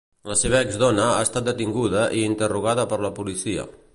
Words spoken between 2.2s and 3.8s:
i interrogada per la policia.